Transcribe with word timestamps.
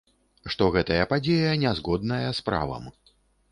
Што 0.53 0.69
гэтая 0.75 1.03
падзея 1.11 1.53
не 1.65 1.75
згодная 1.81 2.27
з 2.41 2.49
правам. 2.51 2.83